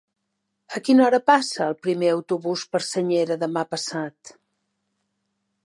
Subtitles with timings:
[0.77, 4.35] A quina hora passa el primer autobús per Senyera demà passat?